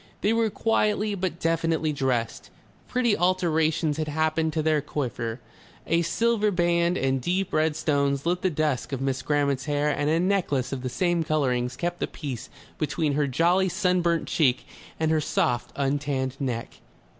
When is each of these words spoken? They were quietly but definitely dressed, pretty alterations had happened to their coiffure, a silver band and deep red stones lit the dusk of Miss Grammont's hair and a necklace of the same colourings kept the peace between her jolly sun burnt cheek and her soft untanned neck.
They 0.21 0.33
were 0.33 0.49
quietly 0.49 1.13
but 1.13 1.39
definitely 1.39 1.93
dressed, 1.93 2.49
pretty 2.87 3.15
alterations 3.15 3.97
had 3.97 4.07
happened 4.07 4.51
to 4.53 4.63
their 4.63 4.81
coiffure, 4.81 5.39
a 5.85 6.01
silver 6.01 6.49
band 6.49 6.97
and 6.97 7.21
deep 7.21 7.53
red 7.53 7.75
stones 7.75 8.25
lit 8.25 8.41
the 8.41 8.49
dusk 8.49 8.93
of 8.93 8.99
Miss 8.99 9.21
Grammont's 9.21 9.65
hair 9.65 9.91
and 9.91 10.09
a 10.09 10.19
necklace 10.19 10.71
of 10.71 10.81
the 10.81 10.89
same 10.89 11.23
colourings 11.23 11.75
kept 11.75 11.99
the 11.99 12.07
peace 12.07 12.49
between 12.79 13.13
her 13.13 13.27
jolly 13.27 13.69
sun 13.69 14.01
burnt 14.01 14.27
cheek 14.27 14.65
and 14.99 15.11
her 15.11 15.21
soft 15.21 15.71
untanned 15.75 16.35
neck. 16.39 16.77